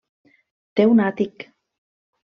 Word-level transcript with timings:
Té 0.81 0.87
un 0.95 1.05
àtic. 1.11 1.49